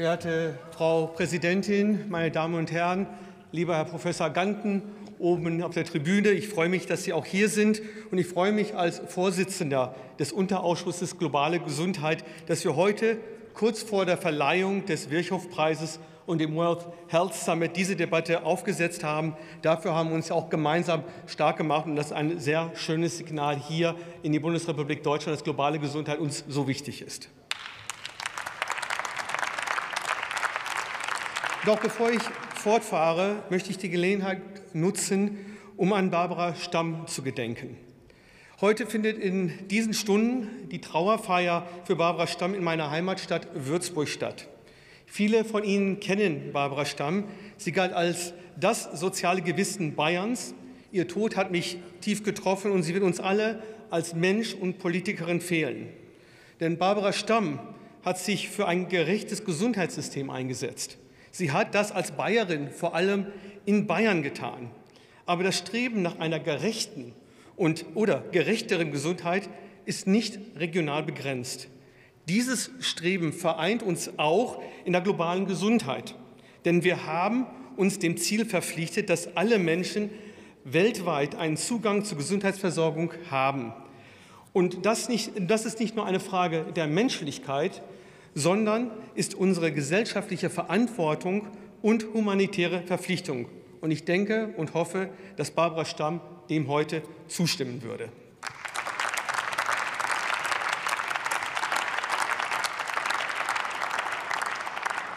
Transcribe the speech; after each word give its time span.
Verehrte 0.00 0.58
Frau 0.70 1.08
Präsidentin, 1.08 2.08
meine 2.08 2.30
Damen 2.30 2.54
und 2.54 2.72
Herren, 2.72 3.06
lieber 3.52 3.76
Herr 3.76 3.84
Professor 3.84 4.30
Ganten 4.30 4.80
oben 5.18 5.62
auf 5.62 5.74
der 5.74 5.84
Tribüne, 5.84 6.30
ich 6.30 6.48
freue 6.48 6.70
mich, 6.70 6.86
dass 6.86 7.04
Sie 7.04 7.12
auch 7.12 7.26
hier 7.26 7.50
sind 7.50 7.82
und 8.10 8.16
ich 8.16 8.26
freue 8.26 8.50
mich 8.50 8.74
als 8.74 8.98
Vorsitzender 8.98 9.94
des 10.18 10.32
Unterausschusses 10.32 11.18
Globale 11.18 11.60
Gesundheit, 11.60 12.24
dass 12.46 12.64
wir 12.64 12.76
heute 12.76 13.18
kurz 13.52 13.82
vor 13.82 14.06
der 14.06 14.16
Verleihung 14.16 14.86
des 14.86 15.10
Virchow-Preises 15.10 16.00
und 16.24 16.38
dem 16.38 16.54
World 16.54 16.86
Health 17.08 17.34
Summit 17.34 17.76
diese 17.76 17.94
Debatte 17.94 18.46
aufgesetzt 18.46 19.04
haben. 19.04 19.36
Dafür 19.60 19.94
haben 19.94 20.08
wir 20.08 20.16
uns 20.16 20.30
auch 20.30 20.48
gemeinsam 20.48 21.04
stark 21.26 21.58
gemacht 21.58 21.84
und 21.84 21.96
das 21.96 22.06
ist 22.06 22.12
ein 22.12 22.40
sehr 22.40 22.70
schönes 22.72 23.18
Signal 23.18 23.58
hier 23.58 23.94
in 24.22 24.32
die 24.32 24.40
Bundesrepublik 24.40 25.02
Deutschland, 25.02 25.36
dass 25.36 25.44
globale 25.44 25.78
Gesundheit 25.78 26.20
uns 26.20 26.42
so 26.48 26.66
wichtig 26.66 27.02
ist. 27.02 27.28
Doch 31.66 31.78
bevor 31.78 32.10
ich 32.10 32.22
fortfahre, 32.54 33.42
möchte 33.50 33.70
ich 33.70 33.76
die 33.76 33.90
Gelegenheit 33.90 34.40
nutzen, 34.72 35.36
um 35.76 35.92
an 35.92 36.10
Barbara 36.10 36.54
Stamm 36.54 37.06
zu 37.06 37.22
gedenken. 37.22 37.76
Heute 38.62 38.86
findet 38.86 39.18
in 39.18 39.52
diesen 39.68 39.92
Stunden 39.92 40.68
die 40.70 40.80
Trauerfeier 40.80 41.68
für 41.84 41.96
Barbara 41.96 42.26
Stamm 42.26 42.54
in 42.54 42.64
meiner 42.64 42.90
Heimatstadt 42.90 43.48
Würzburg 43.52 44.08
statt. 44.08 44.48
Viele 45.04 45.44
von 45.44 45.62
Ihnen 45.62 46.00
kennen 46.00 46.50
Barbara 46.52 46.86
Stamm. 46.86 47.24
Sie 47.58 47.72
galt 47.72 47.92
als 47.92 48.32
das 48.58 48.98
soziale 48.98 49.42
Gewissen 49.42 49.94
Bayerns. 49.94 50.54
Ihr 50.92 51.08
Tod 51.08 51.36
hat 51.36 51.50
mich 51.50 51.76
tief 52.00 52.22
getroffen 52.22 52.72
und 52.72 52.84
sie 52.84 52.94
wird 52.94 53.04
uns 53.04 53.20
alle 53.20 53.62
als 53.90 54.14
Mensch 54.14 54.54
und 54.54 54.78
Politikerin 54.78 55.42
fehlen. 55.42 55.88
Denn 56.58 56.78
Barbara 56.78 57.12
Stamm 57.12 57.58
hat 58.02 58.18
sich 58.18 58.48
für 58.48 58.66
ein 58.66 58.88
gerechtes 58.88 59.44
Gesundheitssystem 59.44 60.30
eingesetzt. 60.30 60.96
Sie 61.30 61.52
hat 61.52 61.74
das 61.74 61.92
als 61.92 62.12
Bayerin 62.12 62.70
vor 62.70 62.94
allem 62.94 63.26
in 63.64 63.86
Bayern 63.86 64.22
getan. 64.22 64.70
Aber 65.26 65.44
das 65.44 65.58
Streben 65.58 66.02
nach 66.02 66.18
einer 66.18 66.40
gerechten 66.40 67.12
und 67.56 67.84
oder 67.94 68.24
gerechteren 68.32 68.90
Gesundheit 68.90 69.48
ist 69.84 70.06
nicht 70.06 70.38
regional 70.56 71.02
begrenzt. 71.02 71.68
Dieses 72.28 72.70
Streben 72.80 73.32
vereint 73.32 73.82
uns 73.82 74.18
auch 74.18 74.62
in 74.84 74.92
der 74.92 75.02
globalen 75.02 75.46
Gesundheit. 75.46 76.14
Denn 76.64 76.84
wir 76.84 77.06
haben 77.06 77.46
uns 77.76 77.98
dem 77.98 78.16
Ziel 78.16 78.44
verpflichtet, 78.44 79.08
dass 79.08 79.36
alle 79.36 79.58
Menschen 79.58 80.10
weltweit 80.64 81.34
einen 81.34 81.56
Zugang 81.56 82.04
zur 82.04 82.18
Gesundheitsversorgung 82.18 83.12
haben. 83.30 83.72
Und 84.52 84.84
das, 84.84 85.08
nicht, 85.08 85.32
das 85.38 85.64
ist 85.64 85.80
nicht 85.80 85.96
nur 85.96 86.06
eine 86.06 86.20
Frage 86.20 86.66
der 86.74 86.86
Menschlichkeit, 86.86 87.82
sondern 88.34 88.90
ist 89.14 89.34
unsere 89.34 89.72
gesellschaftliche 89.72 90.50
Verantwortung 90.50 91.48
und 91.82 92.06
humanitäre 92.14 92.82
Verpflichtung. 92.82 93.46
Und 93.80 93.90
ich 93.90 94.04
denke 94.04 94.54
und 94.56 94.74
hoffe, 94.74 95.08
dass 95.36 95.50
Barbara 95.50 95.84
Stamm 95.84 96.20
dem 96.48 96.68
heute 96.68 97.02
zustimmen 97.28 97.82
würde. 97.82 98.08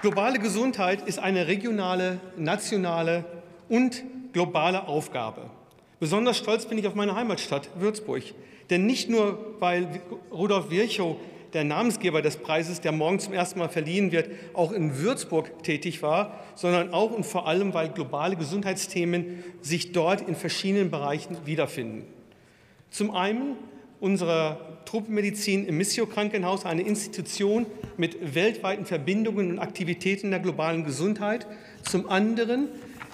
Globale 0.00 0.38
Gesundheit 0.38 1.06
ist 1.08 1.18
eine 1.18 1.48
regionale, 1.48 2.20
nationale 2.36 3.24
und 3.68 4.04
globale 4.32 4.86
Aufgabe. 4.86 5.50
Besonders 5.98 6.38
stolz 6.38 6.66
bin 6.66 6.78
ich 6.78 6.86
auf 6.86 6.94
meine 6.94 7.16
Heimatstadt 7.16 7.68
Würzburg. 7.80 8.22
Denn 8.70 8.86
nicht 8.86 9.08
nur, 9.08 9.56
weil 9.58 10.00
Rudolf 10.30 10.70
Virchow, 10.70 11.16
der 11.52 11.64
Namensgeber 11.64 12.22
des 12.22 12.36
Preises, 12.36 12.80
der 12.80 12.92
morgen 12.92 13.20
zum 13.20 13.32
ersten 13.32 13.58
Mal 13.58 13.68
verliehen 13.68 14.12
wird, 14.12 14.30
auch 14.54 14.72
in 14.72 14.98
Würzburg 14.98 15.62
tätig 15.62 16.02
war, 16.02 16.38
sondern 16.54 16.92
auch 16.92 17.10
und 17.10 17.24
vor 17.24 17.48
allem, 17.48 17.74
weil 17.74 17.88
globale 17.88 18.36
Gesundheitsthemen 18.36 19.42
sich 19.60 19.92
dort 19.92 20.26
in 20.26 20.34
verschiedenen 20.34 20.90
Bereichen 20.90 21.36
wiederfinden. 21.46 22.06
Zum 22.90 23.10
einen 23.10 23.56
unserer 24.00 24.78
Truppenmedizin 24.84 25.66
im 25.66 25.76
Missio-Krankenhaus, 25.76 26.64
eine 26.64 26.82
Institution 26.82 27.66
mit 27.96 28.34
weltweiten 28.34 28.86
Verbindungen 28.86 29.50
und 29.50 29.58
Aktivitäten 29.58 30.30
der 30.30 30.40
globalen 30.40 30.84
Gesundheit. 30.84 31.46
Zum 31.82 32.08
anderen 32.08 32.68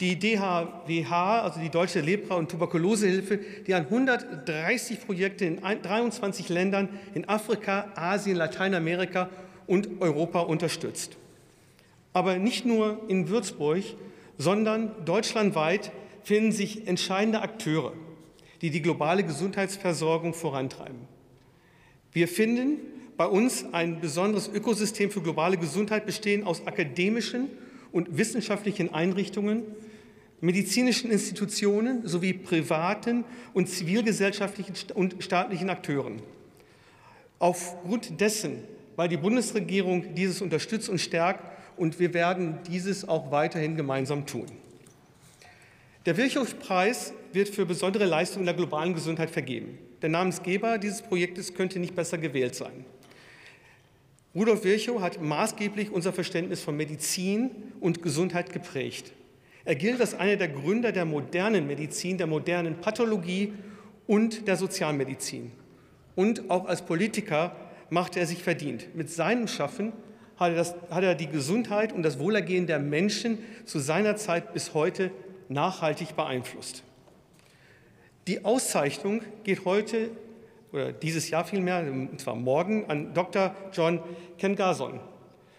die 0.00 0.18
DHWH, 0.18 1.42
also 1.42 1.60
die 1.60 1.70
Deutsche 1.70 2.00
Lepra- 2.00 2.36
und 2.36 2.50
Tuberkulosehilfe, 2.50 3.40
die 3.66 3.74
an 3.74 3.84
130 3.84 5.04
Projekte 5.04 5.44
in 5.44 5.60
23 5.60 6.48
Ländern 6.48 6.88
in 7.14 7.28
Afrika, 7.28 7.92
Asien, 7.94 8.36
Lateinamerika 8.36 9.28
und 9.66 10.00
Europa 10.00 10.40
unterstützt. 10.40 11.16
Aber 12.12 12.38
nicht 12.38 12.64
nur 12.64 13.02
in 13.08 13.28
Würzburg, 13.28 13.84
sondern 14.38 15.04
deutschlandweit 15.04 15.92
finden 16.22 16.52
sich 16.52 16.86
entscheidende 16.86 17.42
Akteure 17.42 17.92
die 18.60 18.70
die 18.70 18.82
globale 18.82 19.22
Gesundheitsversorgung 19.22 20.34
vorantreiben. 20.34 21.00
Wir 22.12 22.28
finden 22.28 22.78
bei 23.16 23.26
uns 23.26 23.64
ein 23.72 24.00
besonderes 24.00 24.48
Ökosystem 24.48 25.10
für 25.10 25.20
globale 25.20 25.56
Gesundheit 25.56 26.06
bestehen 26.06 26.44
aus 26.44 26.66
akademischen 26.66 27.48
und 27.92 28.16
wissenschaftlichen 28.16 28.92
Einrichtungen, 28.92 29.62
medizinischen 30.40 31.10
Institutionen 31.10 32.06
sowie 32.06 32.32
privaten 32.32 33.24
und 33.54 33.68
zivilgesellschaftlichen 33.68 34.74
und 34.94 35.16
staatlichen 35.22 35.70
Akteuren. 35.70 36.22
Aufgrund 37.38 38.20
dessen, 38.20 38.62
weil 38.96 39.08
die 39.08 39.16
Bundesregierung 39.16 40.14
dieses 40.14 40.40
unterstützt 40.42 40.88
und 40.88 41.00
stärkt, 41.00 41.56
und 41.76 42.00
wir 42.00 42.12
werden 42.12 42.58
dieses 42.68 43.06
auch 43.06 43.30
weiterhin 43.30 43.76
gemeinsam 43.76 44.26
tun. 44.26 44.46
Der 46.06 46.16
Virchow-Preis 46.16 47.12
wird 47.32 47.48
für 47.48 47.66
besondere 47.66 48.04
Leistungen 48.04 48.42
in 48.42 48.46
der 48.46 48.54
globalen 48.54 48.94
Gesundheit 48.94 49.30
vergeben. 49.30 49.78
Der 50.02 50.08
Namensgeber 50.08 50.78
dieses 50.78 51.02
Projektes 51.02 51.54
könnte 51.54 51.78
nicht 51.78 51.94
besser 51.94 52.18
gewählt 52.18 52.54
sein. 52.54 52.84
Rudolf 54.34 54.64
Virchow 54.64 55.00
hat 55.00 55.20
maßgeblich 55.20 55.90
unser 55.90 56.12
Verständnis 56.12 56.62
von 56.62 56.76
Medizin 56.76 57.50
und 57.80 58.02
Gesundheit 58.02 58.52
geprägt. 58.52 59.12
Er 59.68 59.74
gilt 59.74 60.00
als 60.00 60.14
einer 60.14 60.36
der 60.36 60.48
Gründer 60.48 60.92
der 60.92 61.04
modernen 61.04 61.66
Medizin, 61.66 62.16
der 62.16 62.26
modernen 62.26 62.80
Pathologie 62.80 63.52
und 64.06 64.48
der 64.48 64.56
Sozialmedizin. 64.56 65.52
Und 66.16 66.48
auch 66.48 66.64
als 66.64 66.80
Politiker 66.80 67.54
machte 67.90 68.18
er 68.18 68.26
sich 68.26 68.42
verdient. 68.42 68.96
Mit 68.96 69.10
seinem 69.10 69.46
Schaffen 69.46 69.92
hat 70.38 70.52
er, 70.52 70.56
das, 70.56 70.74
hat 70.90 71.04
er 71.04 71.14
die 71.14 71.26
Gesundheit 71.26 71.92
und 71.92 72.02
das 72.02 72.18
Wohlergehen 72.18 72.66
der 72.66 72.78
Menschen 72.78 73.40
zu 73.66 73.78
seiner 73.78 74.16
Zeit 74.16 74.54
bis 74.54 74.72
heute 74.72 75.10
nachhaltig 75.50 76.16
beeinflusst. 76.16 76.82
Die 78.26 78.46
Auszeichnung 78.46 79.20
geht 79.44 79.66
heute 79.66 80.08
oder 80.72 80.92
dieses 80.92 81.28
Jahr 81.28 81.44
vielmehr, 81.44 81.80
und 81.80 82.18
zwar 82.18 82.36
morgen, 82.36 82.86
an 82.88 83.12
Dr. 83.12 83.54
John 83.74 84.00
Kengason 84.38 84.98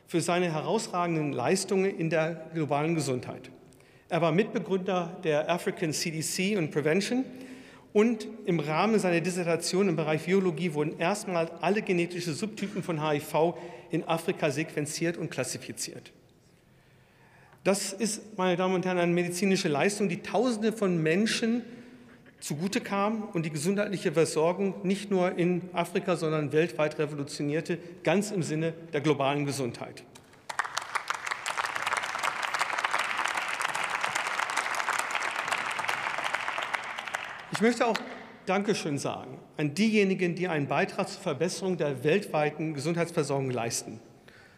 für 0.07 0.19
seine 0.19 0.51
herausragenden 0.51 1.31
Leistungen 1.31 1.95
in 1.95 2.09
der 2.09 2.49
globalen 2.55 2.95
Gesundheit. 2.95 3.51
Er 4.09 4.21
war 4.21 4.31
Mitbegründer 4.31 5.19
der 5.23 5.49
African 5.51 5.93
CDC 5.93 6.57
und 6.57 6.71
Prevention 6.71 7.23
und 7.93 8.27
im 8.45 8.59
Rahmen 8.59 8.99
seiner 8.99 9.21
Dissertation 9.21 9.87
im 9.87 9.95
Bereich 9.95 10.25
Biologie 10.25 10.73
wurden 10.73 10.97
erstmals 10.97 11.51
alle 11.61 11.83
genetischen 11.83 12.33
Subtypen 12.33 12.81
von 12.81 13.07
HIV 13.07 13.53
in 13.91 14.03
Afrika 14.07 14.49
sequenziert 14.49 15.17
und 15.17 15.29
klassifiziert. 15.29 16.11
Das 17.63 17.93
ist, 17.93 18.35
meine 18.35 18.55
Damen 18.57 18.73
und 18.73 18.85
Herren, 18.85 18.97
eine 18.97 19.13
medizinische 19.13 19.67
Leistung, 19.67 20.09
die 20.09 20.23
Tausende 20.23 20.73
von 20.73 21.01
Menschen 21.01 21.61
zugute 22.39 22.81
kam 22.81 23.23
und 23.33 23.45
die 23.45 23.51
gesundheitliche 23.51 24.13
Versorgung 24.13 24.73
nicht 24.83 25.11
nur 25.11 25.37
in 25.37 25.61
Afrika, 25.73 26.15
sondern 26.15 26.51
weltweit 26.51 26.97
revolutionierte, 26.97 27.77
ganz 28.03 28.31
im 28.31 28.41
Sinne 28.41 28.73
der 28.91 29.01
globalen 29.01 29.45
Gesundheit. 29.45 30.03
Ich 37.51 37.61
möchte 37.61 37.87
auch 37.87 37.97
Dankeschön 38.45 38.99
sagen 38.99 39.39
an 39.57 39.73
diejenigen, 39.73 40.35
die 40.35 40.47
einen 40.47 40.67
Beitrag 40.67 41.09
zur 41.09 41.21
Verbesserung 41.21 41.77
der 41.77 42.03
weltweiten 42.03 42.75
Gesundheitsversorgung 42.75 43.49
leisten. 43.49 43.99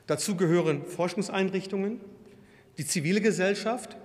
Dazu 0.08 0.36
gehören 0.36 0.86
Forschungseinrichtungen, 0.86 2.02
die 2.78 2.86
zivile 2.86 3.22
Gesellschaft, 3.22 3.96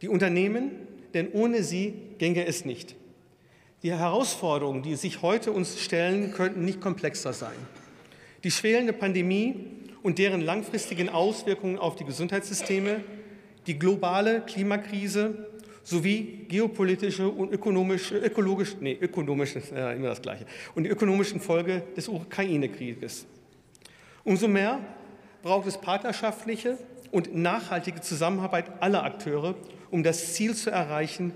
die 0.00 0.08
Unternehmen, 0.08 0.70
denn 1.12 1.30
ohne 1.32 1.62
sie 1.62 1.94
ginge 2.16 2.46
es 2.46 2.64
nicht. 2.64 2.96
Die 3.82 3.92
Herausforderungen, 3.92 4.82
die 4.82 4.96
sich 4.96 5.20
heute 5.20 5.52
uns 5.52 5.78
stellen, 5.78 6.32
könnten 6.32 6.64
nicht 6.64 6.80
komplexer 6.80 7.34
sein. 7.34 7.56
Die 8.42 8.50
schwelende 8.50 8.94
Pandemie 8.94 9.66
und 10.02 10.18
deren 10.18 10.40
langfristigen 10.40 11.10
Auswirkungen 11.10 11.78
auf 11.78 11.96
die 11.96 12.04
Gesundheitssysteme, 12.04 13.04
die 13.66 13.78
globale 13.78 14.40
Klimakrise 14.40 15.46
sowie 15.90 16.46
geopolitische 16.48 17.28
und 17.28 17.52
ökonomische, 17.52 18.16
ökologische, 18.16 18.76
nee, 18.80 18.96
ökonomische, 19.00 19.60
äh, 19.74 19.96
immer 19.96 20.08
das 20.08 20.22
Gleiche, 20.22 20.46
und 20.76 20.84
die 20.84 20.90
ökonomischen 20.90 21.40
Folgen 21.40 21.82
des 21.96 22.08
Ukraine-Krieges. 22.08 23.26
Umso 24.22 24.46
mehr 24.46 24.78
braucht 25.42 25.66
es 25.66 25.78
partnerschaftliche 25.78 26.78
und 27.10 27.34
nachhaltige 27.34 28.00
Zusammenarbeit 28.00 28.80
aller 28.80 29.02
Akteure, 29.02 29.56
um 29.90 30.04
das 30.04 30.34
Ziel 30.34 30.54
zu 30.54 30.70
erreichen, 30.70 31.32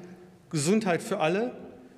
Gesundheit 0.51 1.03
für 1.03 1.19
alle. 1.19 1.57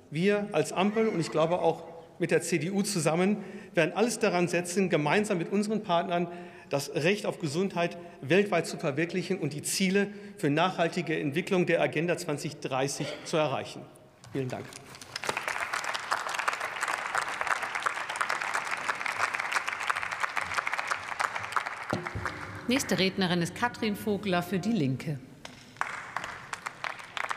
Wir 0.09 0.47
als 0.51 0.73
Ampel 0.73 1.09
und 1.09 1.19
ich 1.19 1.29
glaube 1.29 1.59
auch 1.59 1.83
mit 2.19 2.31
der 2.31 2.41
CDU 2.41 2.81
zusammen 2.81 3.37
werden 3.73 3.93
alles 3.95 4.19
daran 4.19 4.47
setzen, 4.47 4.89
gemeinsam 4.89 5.37
mit 5.37 5.51
unseren 5.51 5.83
Partnern 5.83 6.27
das 6.69 6.93
Recht 6.93 7.25
auf 7.25 7.39
Gesundheit 7.39 7.97
weltweit 8.21 8.67
zu 8.67 8.77
verwirklichen 8.77 9.39
und 9.39 9.53
die 9.53 9.61
Ziele 9.61 10.07
für 10.37 10.49
nachhaltige 10.49 11.17
Entwicklung 11.17 11.65
der 11.65 11.81
Agenda 11.81 12.17
2030 12.17 13.07
zu 13.23 13.37
erreichen. 13.37 13.81
Vielen 14.33 14.49
Dank. 14.49 14.65
Nächste 22.67 22.99
Rednerin 22.99 23.41
ist 23.41 23.55
Katrin 23.55 23.95
Vogler 23.95 24.43
für 24.43 24.59
die 24.59 24.73
Linke. 24.73 25.19